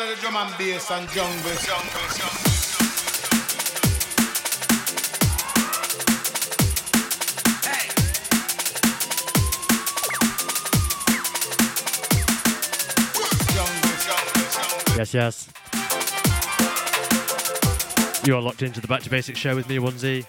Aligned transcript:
all 0.00 0.08
of 0.08 0.16
the 0.16 0.22
drum 0.22 0.36
and 0.36 0.56
bass 0.56 0.90
and 0.90 1.08
jungle. 1.10 1.34
jungle, 1.36 1.90
Yes, 14.96 15.14
yes. 15.14 15.48
You 18.26 18.36
are 18.36 18.42
locked 18.42 18.62
into 18.62 18.80
the 18.80 18.86
Back 18.86 19.02
2 19.02 19.10
Bassix 19.10 19.36
show 19.36 19.54
with 19.54 19.68
me, 19.68 19.78
Onesie. 19.78 20.26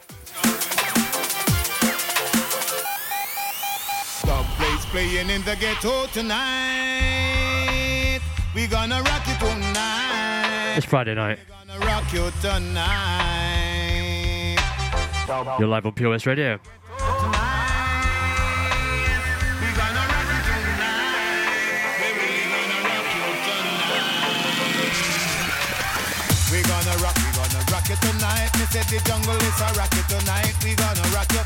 Plates 4.57 4.85
playing 4.85 5.29
in 5.29 5.41
the 5.43 5.55
ghetto 5.55 6.07
tonight. 6.07 6.80
We 8.53 8.67
gonna 8.67 9.01
rock 9.01 9.25
you 9.27 9.35
tonight. 9.39 10.75
It's 10.75 10.85
Friday 10.85 11.15
night. 11.15 11.39
Gonna 11.47 11.79
rock 11.85 12.11
you 12.11 12.29
tonight. 12.41 12.67
You're 15.57 15.69
live 15.69 15.85
on 15.85 15.93
West 15.95 16.25
Radio. 16.25 16.59
We 16.59 16.99
gonna 19.71 20.03
rock 20.03 20.27
you 20.27 20.41
tonight. 20.51 21.95
We 21.95 22.11
really 22.11 22.43
gonna 22.51 22.91
rock 22.91 23.07
you 23.15 23.23
tonight. 23.47 24.11
We 26.51 26.59
gonna 26.67 26.95
rock, 26.99 27.15
we 27.23 27.31
gonna 27.31 27.63
rock 27.71 27.87
you 27.87 27.95
tonight. 28.03 28.51
Me 28.59 28.65
said 28.67 28.83
the 28.91 28.99
jungle 29.07 29.39
is 29.39 29.61
a 29.63 29.71
rock 29.79 29.95
you 29.95 30.03
tonight. 30.11 30.51
We 30.61 30.75
gonna 30.75 31.07
rock 31.15 31.31
you. 31.31 31.39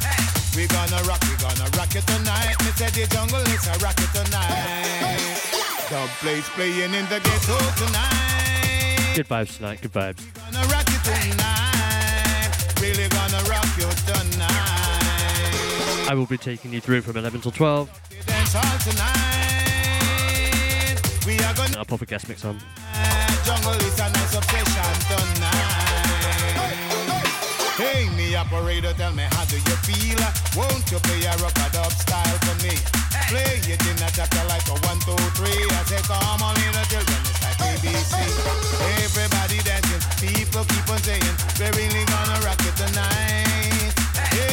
We 0.58 0.66
gonna 0.66 1.04
rock, 1.06 1.22
we 1.30 1.36
gonna 1.38 1.70
rock 1.78 1.94
you 1.94 2.02
tonight. 2.02 2.58
Me 2.66 2.72
said 2.74 2.94
the 2.98 3.06
jungle 3.06 3.46
is 3.46 3.68
a 3.68 3.78
rock 3.78 4.00
you 4.00 4.08
tonight. 4.08 5.15
Dub 5.90 6.10
plates 6.20 6.50
playing 6.50 6.94
in 6.96 7.06
the 7.10 7.20
ghetto 7.20 7.58
tonight. 7.86 9.14
Good 9.16 9.28
vibes 9.28 9.58
tonight, 9.58 9.82
good 9.82 9.94
vibes. 9.94 10.24
Gonna 10.34 10.66
rock 10.68 10.90
you 10.90 10.98
tonight. 11.04 12.82
Really 12.82 13.08
gonna 13.10 13.44
rock 13.48 13.68
you 13.78 13.88
tonight. 14.06 14.50
I 16.10 16.14
will 16.16 16.26
be 16.26 16.38
taking 16.38 16.74
you 16.74 16.82
through 16.82 17.02
from 17.02 17.18
11 17.18 17.42
till 17.42 17.52
12. 17.52 17.88
Dance 18.26 18.54
hall 18.54 18.80
tonight. 18.80 19.46
We 21.28 21.38
are 21.46 21.54
gonna 21.54 21.78
I'll 21.78 21.86
pop 21.86 22.02
a 22.02 22.06
guest 22.08 22.28
mix 22.30 22.44
on. 22.46 22.58
jungle 23.46 23.74
is 23.74 24.00
a 24.00 24.10
nice 24.10 24.36
obsession 24.36 25.34
tonight. 25.36 25.85
Hey, 27.76 28.08
me 28.16 28.34
operator, 28.36 28.94
tell 28.94 29.12
me 29.12 29.28
how 29.36 29.44
do 29.52 29.60
you 29.60 29.76
feel? 29.84 30.16
Won't 30.56 30.88
you 30.88 31.00
play 31.04 31.28
a 31.28 31.36
rock 31.44 31.60
a 31.60 31.68
dub 31.76 31.92
style 31.92 32.40
for 32.48 32.56
me? 32.64 32.72
Play 33.28 33.60
it 33.68 33.84
in 33.84 34.00
a 34.00 34.08
chapter 34.16 34.40
like 34.48 34.64
a 34.72 34.80
one, 34.88 34.96
two, 35.04 35.20
three. 35.36 35.60
I 35.76 35.84
say, 35.84 36.00
come 36.08 36.40
on, 36.40 36.56
little 36.56 36.88
children, 36.88 37.20
it's 37.28 37.44
like 37.44 37.60
ABC. 37.60 38.16
Everybody 39.04 39.60
dancing, 39.68 40.00
people 40.24 40.64
keep 40.72 40.88
on 40.88 41.04
saying, 41.04 41.36
we're 41.60 41.76
really 41.76 42.08
gonna 42.08 42.40
rock 42.48 42.64
it 42.64 42.80
tonight. 42.80 43.92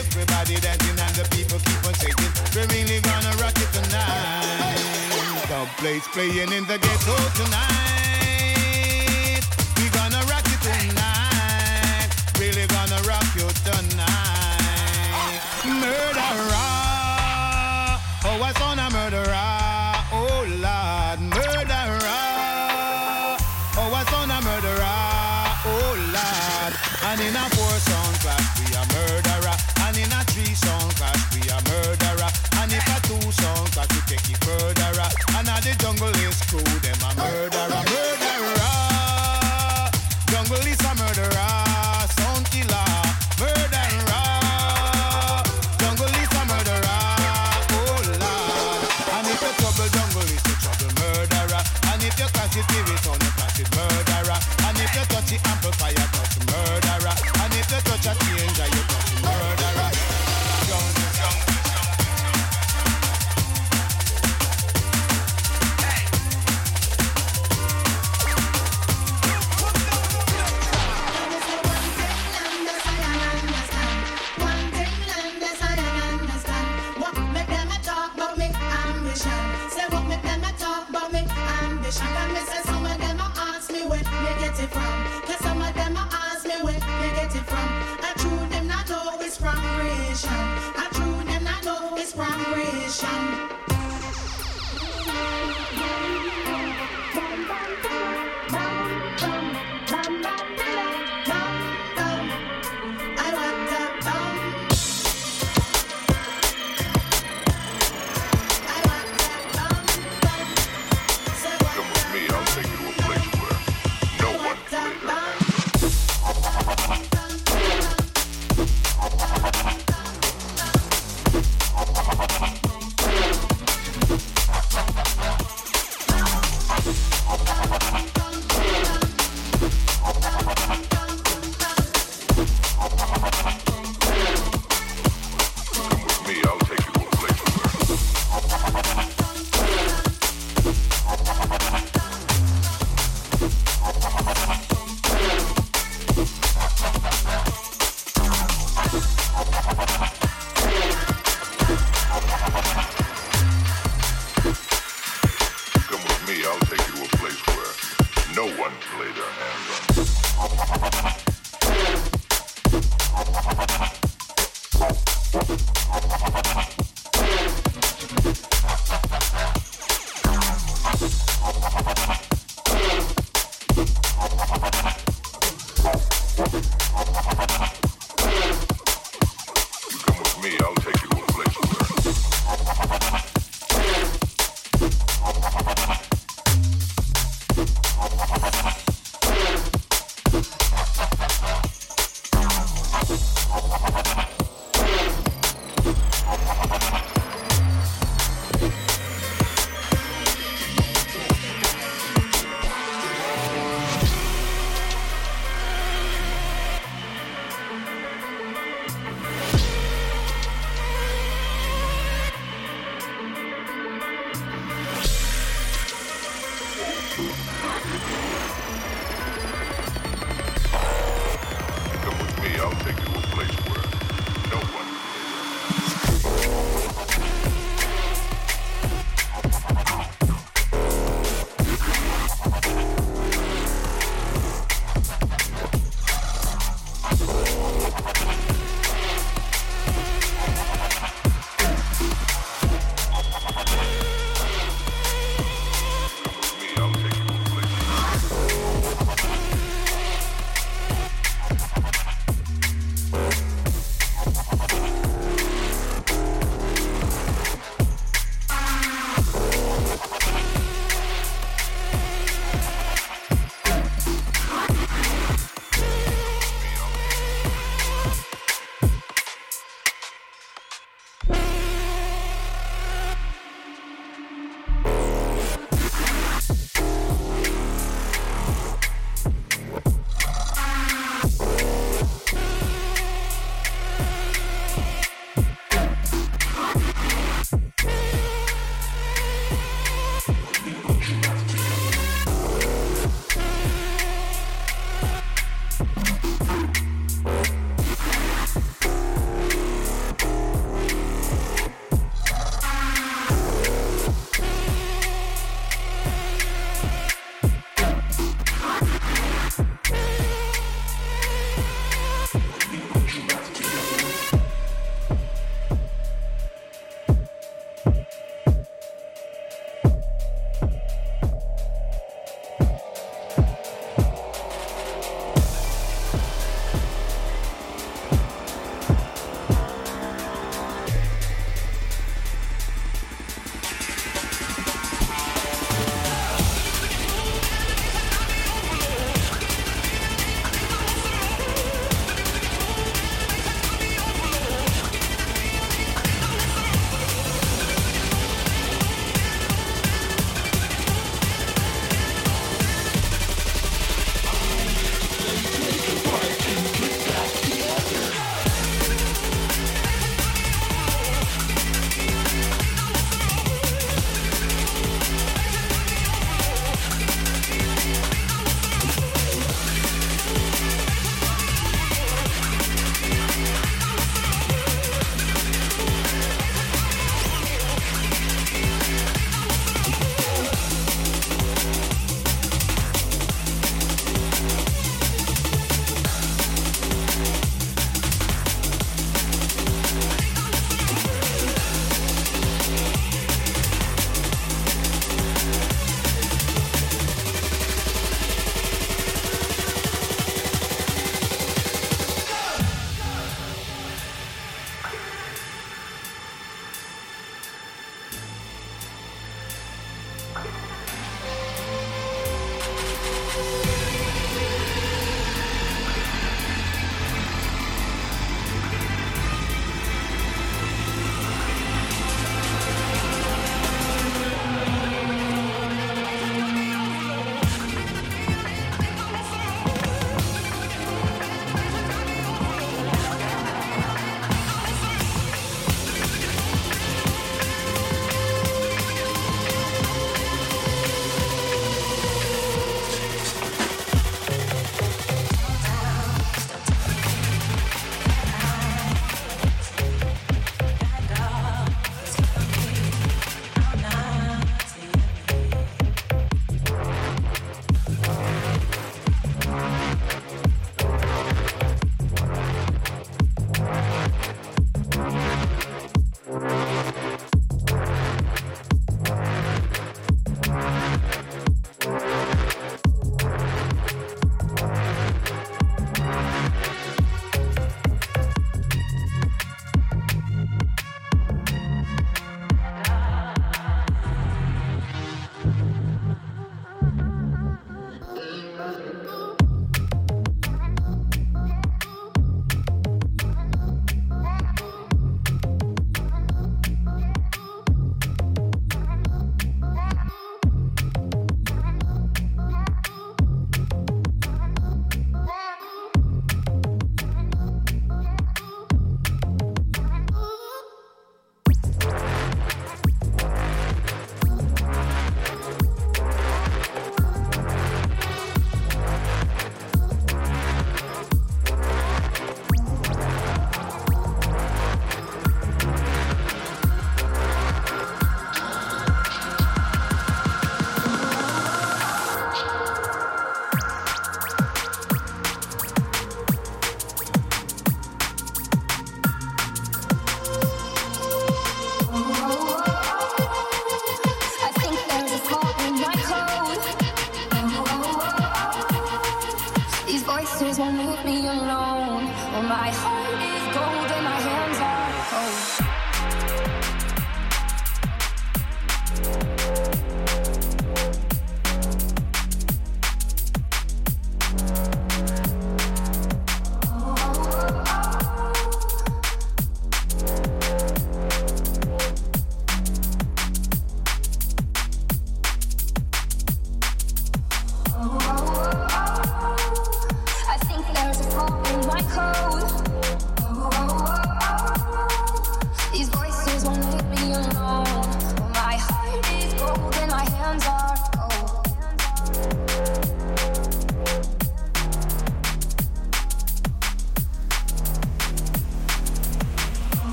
Everybody 0.00 0.56
dancing 0.56 0.96
and 0.96 1.12
the 1.12 1.28
people 1.28 1.60
keep 1.60 1.84
on 1.84 1.92
saying, 2.00 2.16
we're 2.56 2.72
really 2.72 3.04
gonna 3.04 3.36
rock 3.36 3.60
it 3.60 3.68
tonight. 3.68 4.80
Dub 5.44 5.68
plates 5.76 6.08
playing 6.16 6.56
in 6.56 6.64
the 6.64 6.80
ghetto 6.80 7.16
tonight. 7.36 8.09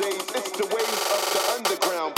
It's 0.00 0.50
the 0.50 0.66
way 0.66 0.82
of 0.82 1.22
the 1.32 1.52
underground. 1.54 2.13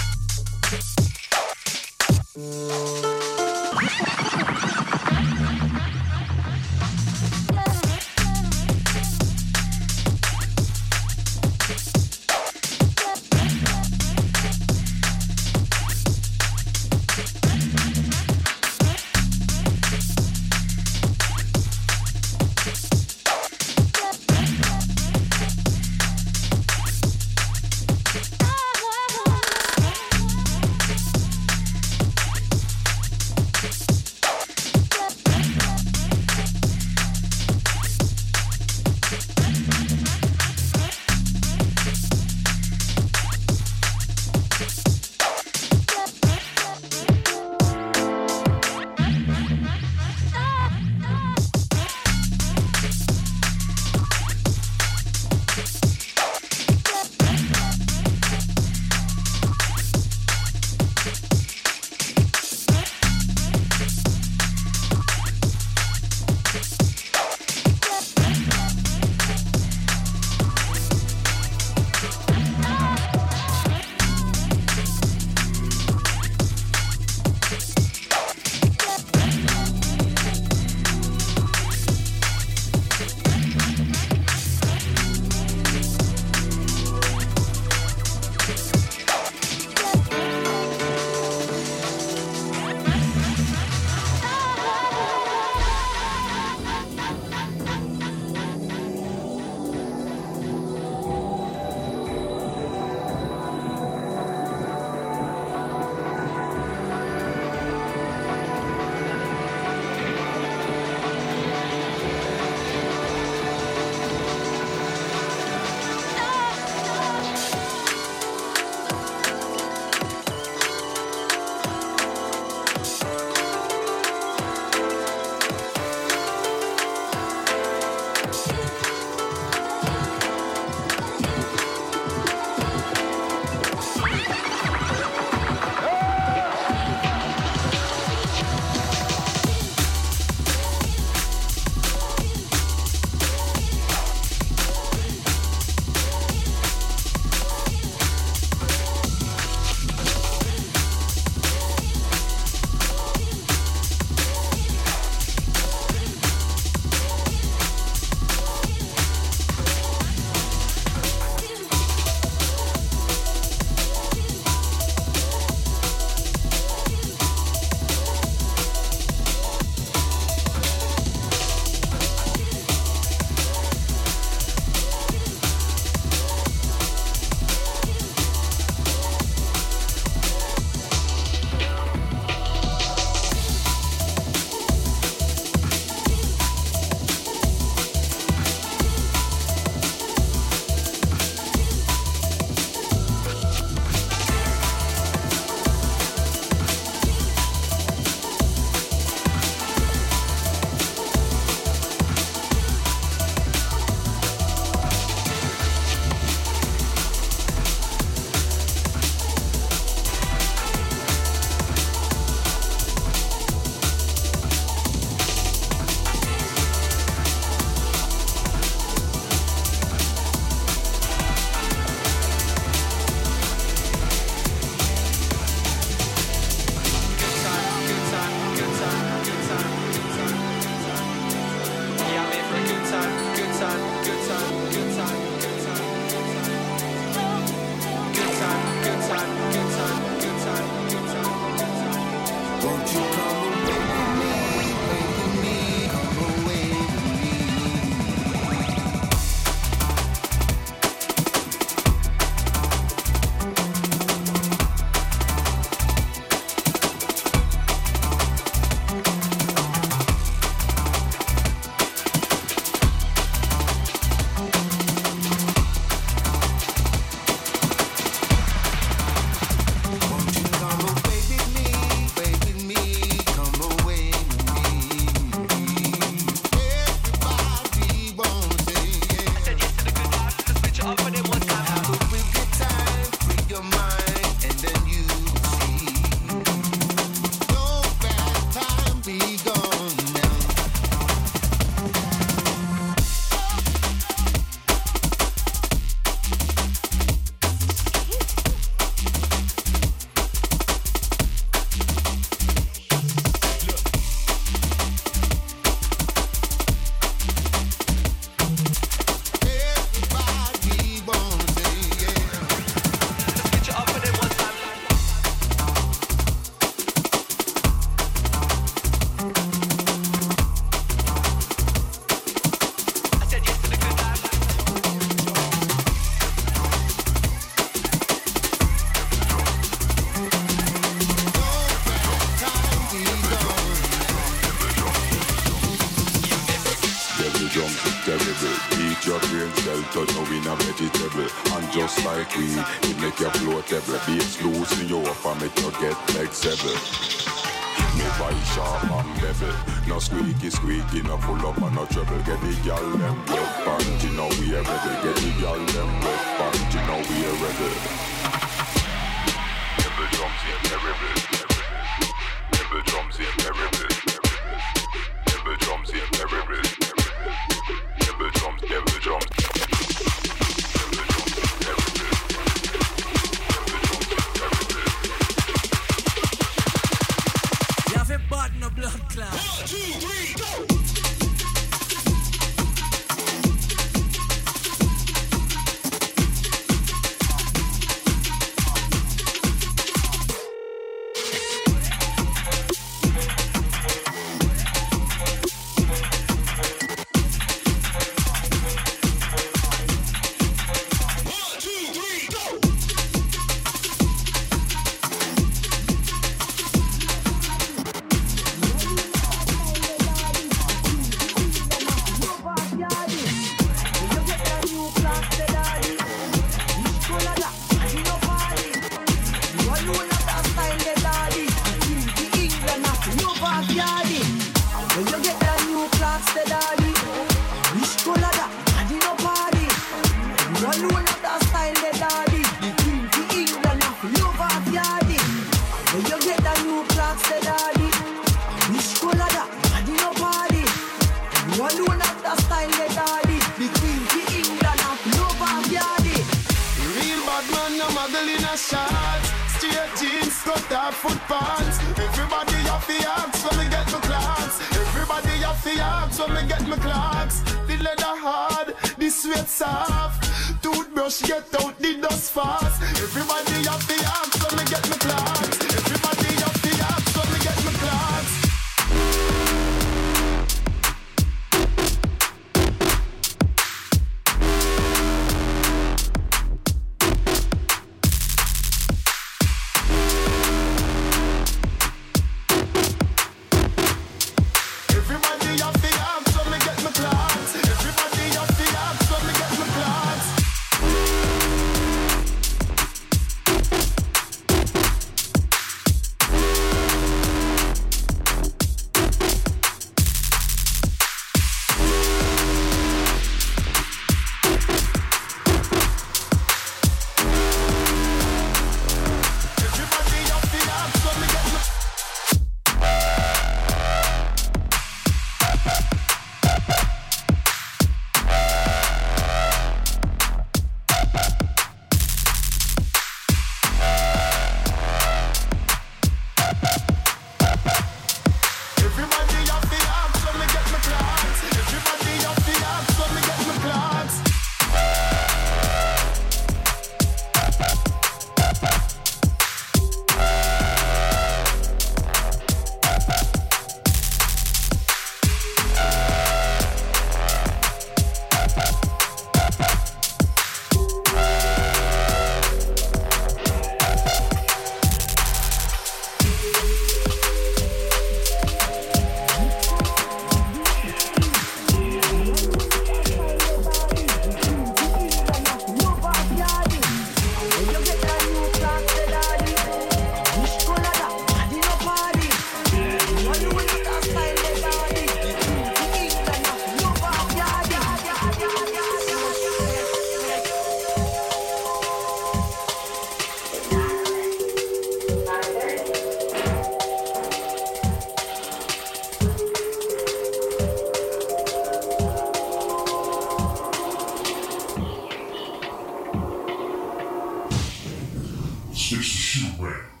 space 598.91 598.99
a 598.99 599.03
shoe 599.03 599.63
around. 599.63 600.00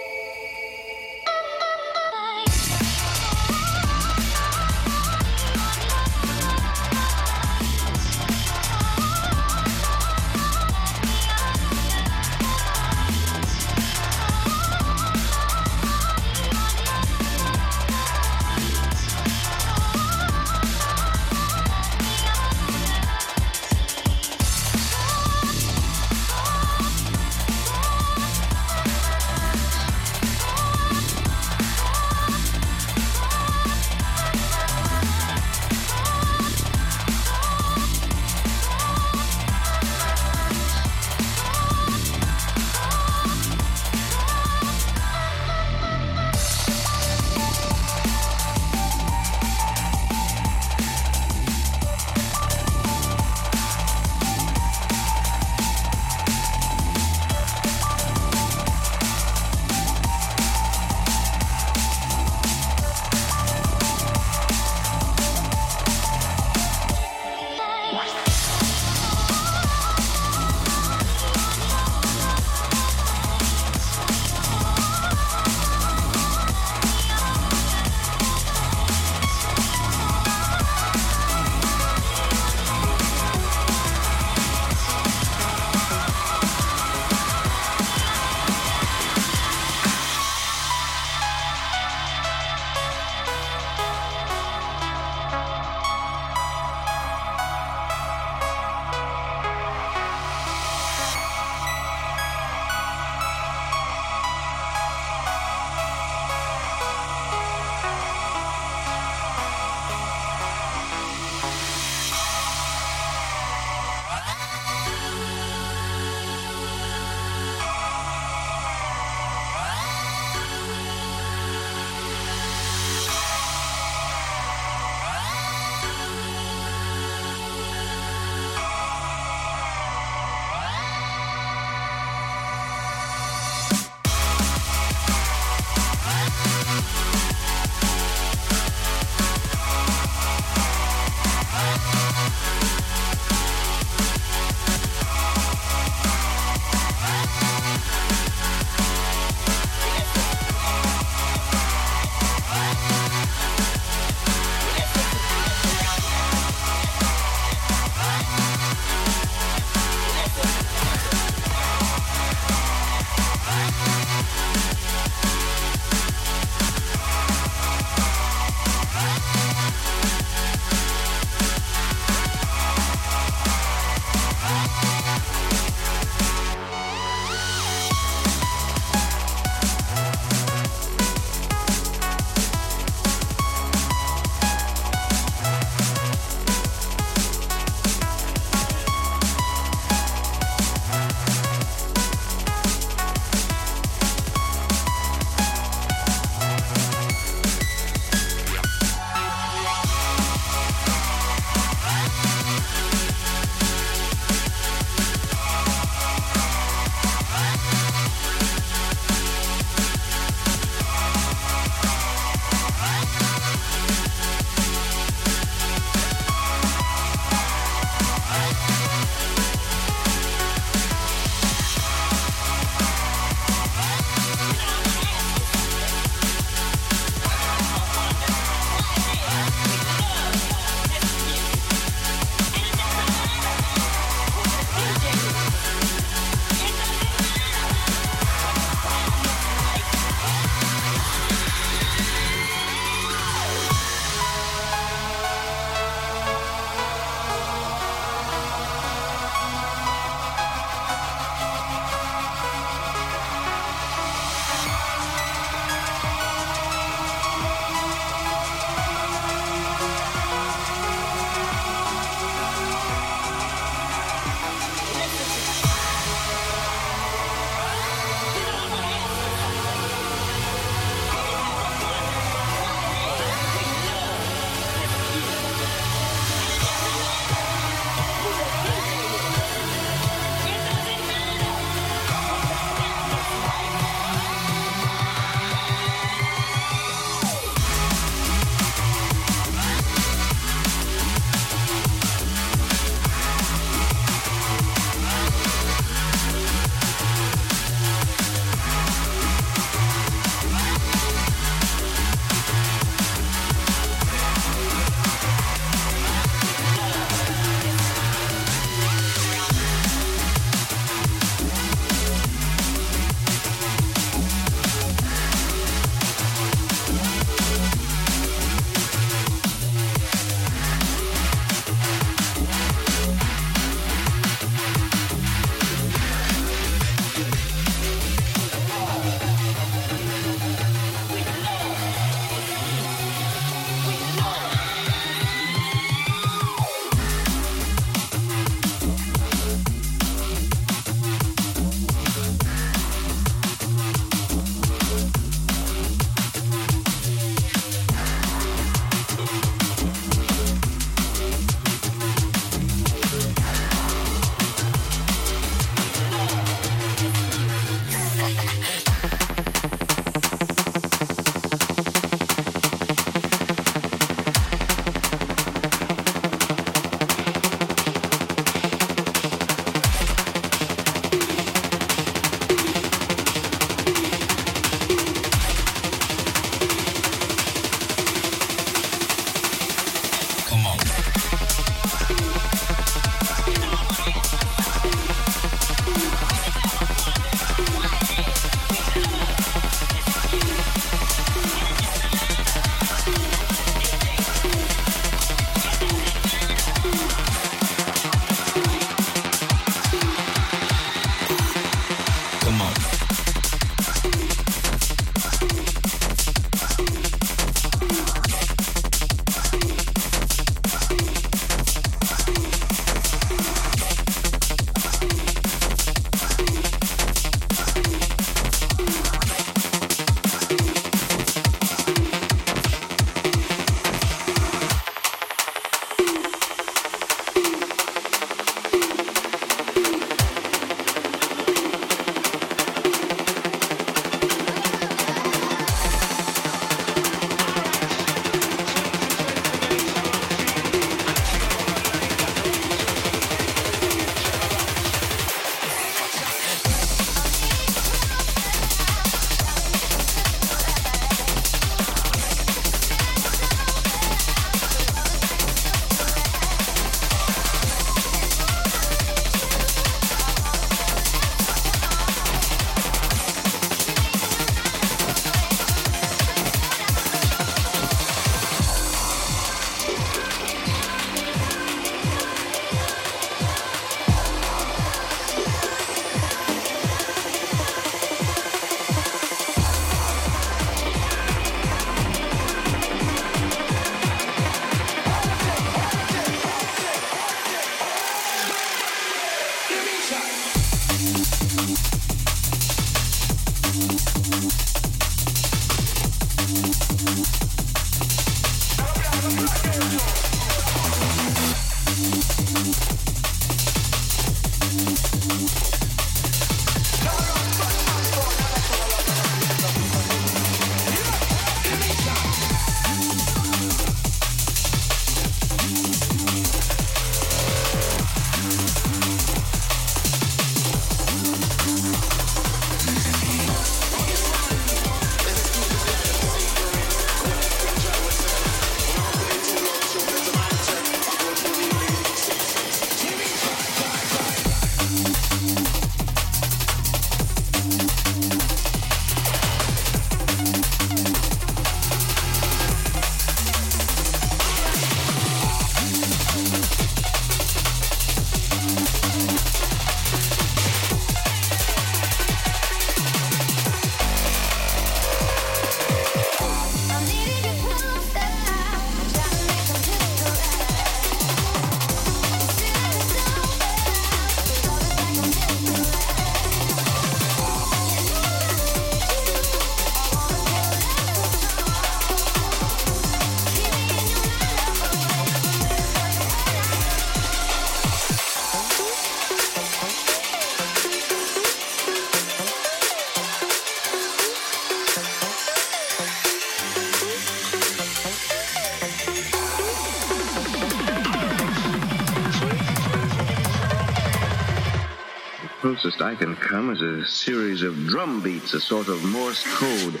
closest 595.84 596.02
I 596.02 596.14
can 596.14 596.34
come 596.36 596.72
is 596.72 596.80
a 596.80 597.04
series 597.04 597.60
of 597.60 597.76
drum 597.86 598.22
beats, 598.22 598.54
a 598.54 598.60
sort 598.60 598.88
of 598.88 599.04
Morse 599.04 599.44
code. 599.58 600.00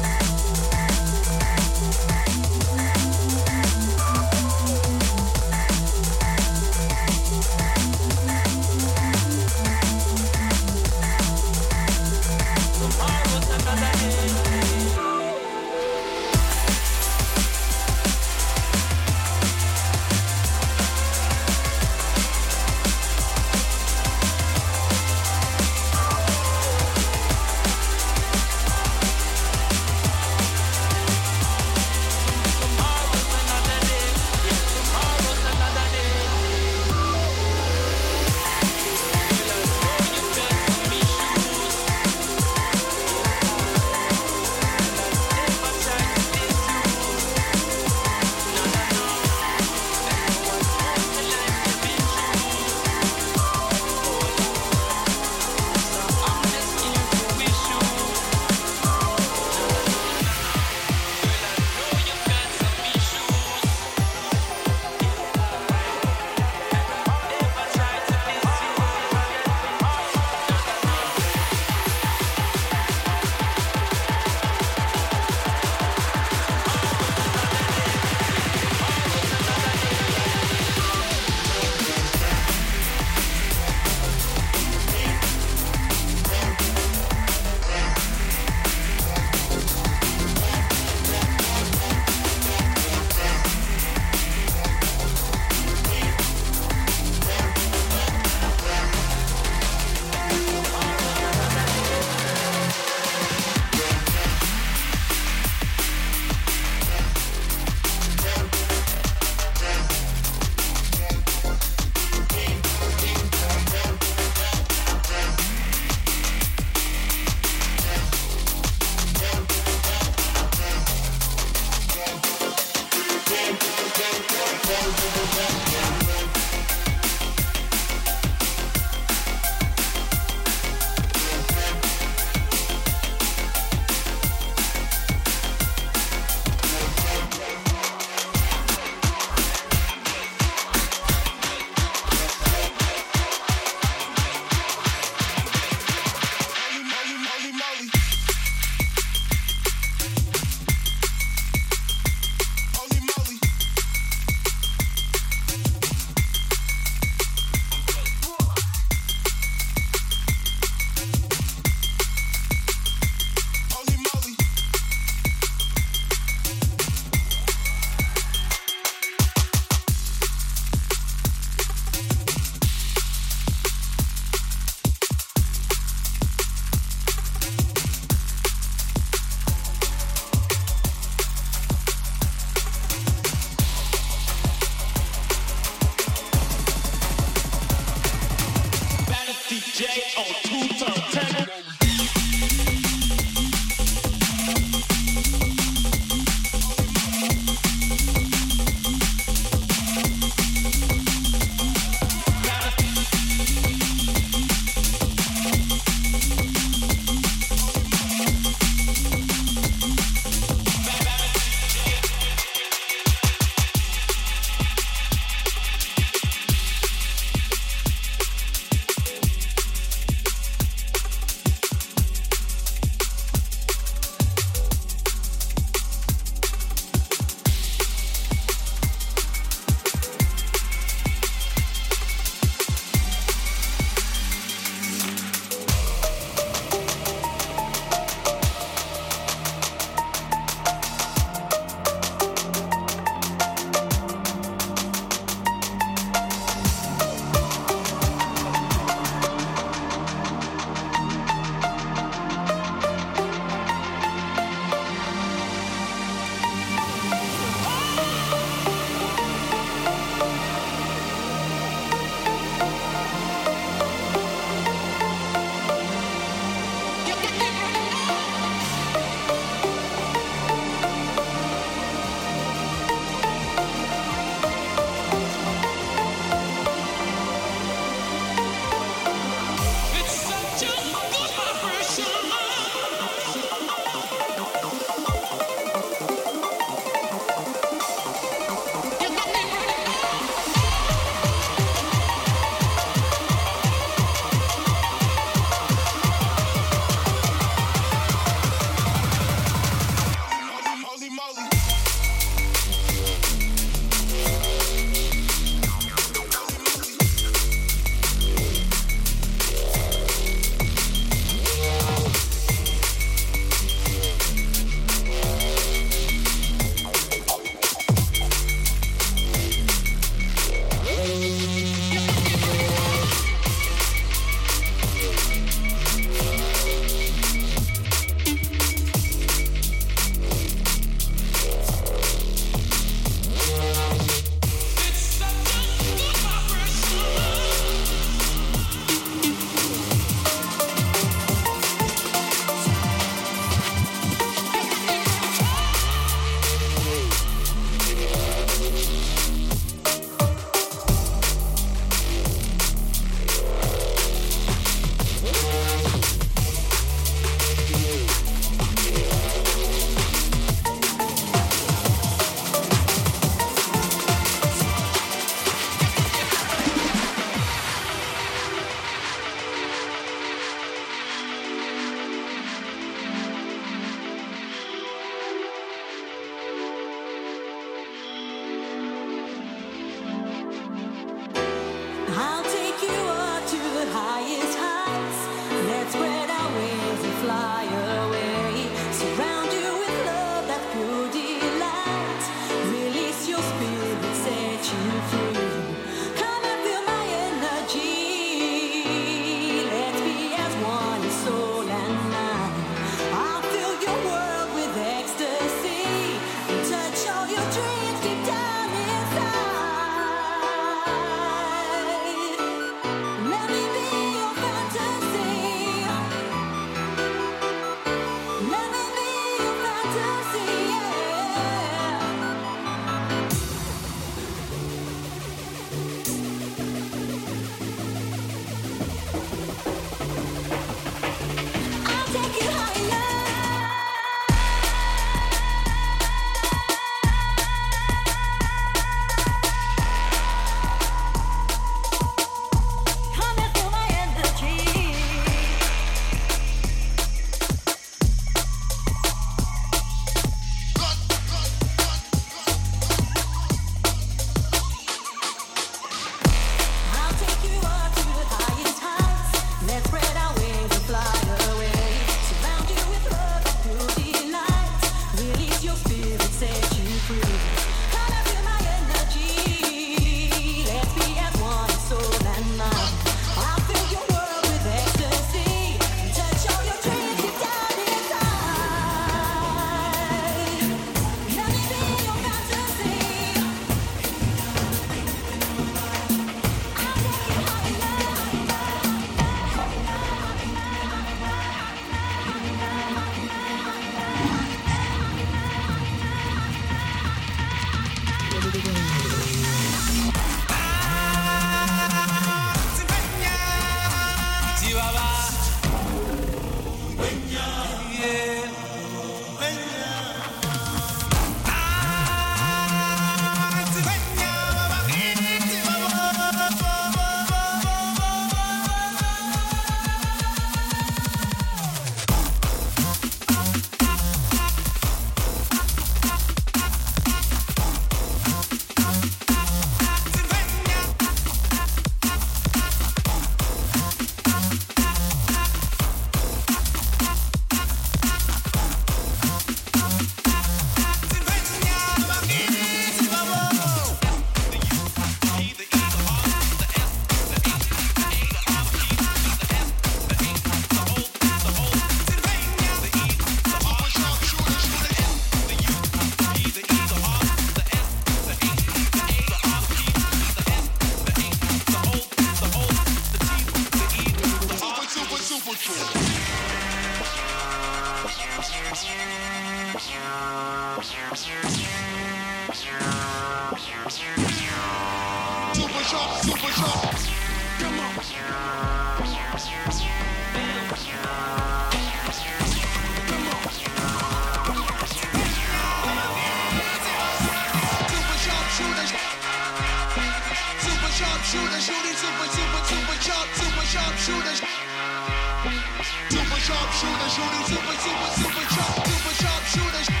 Super 596.11 596.35
sharp 596.41 596.69
shooters, 596.73 597.13
shooting, 597.13 597.45
super, 597.45 597.71
super, 597.71 598.09
super 598.19 598.53
sharp, 598.53 598.85
super 598.85 599.13
sharp 599.15 599.43
shooters. 599.45 600.00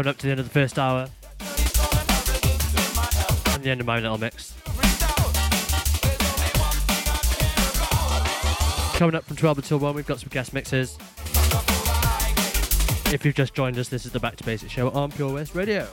coming 0.00 0.08
up 0.08 0.16
to 0.16 0.26
the 0.28 0.30
end 0.30 0.40
of 0.40 0.46
the 0.46 0.50
first 0.50 0.78
hour 0.78 1.06
and 3.52 3.62
the 3.62 3.68
end 3.68 3.82
of 3.82 3.86
my 3.86 4.00
little 4.00 4.16
mix. 4.16 4.54
Coming 8.96 9.14
up 9.14 9.24
from 9.24 9.36
12 9.36 9.58
until 9.58 9.78
1, 9.78 9.94
we've 9.94 10.06
got 10.06 10.18
some 10.18 10.30
guest 10.30 10.54
mixes. 10.54 10.96
If 13.12 13.26
you've 13.26 13.34
just 13.34 13.52
joined 13.52 13.76
us, 13.76 13.88
this 13.88 14.06
is 14.06 14.12
the 14.12 14.20
Back 14.20 14.36
2 14.36 14.44
Bassix 14.44 14.70
show 14.70 14.88
on 14.88 15.12
Pure 15.12 15.34
West 15.34 15.54
Radio. 15.54 15.86